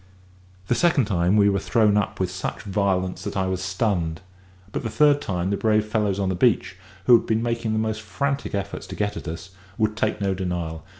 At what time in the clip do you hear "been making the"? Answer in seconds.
7.27-7.77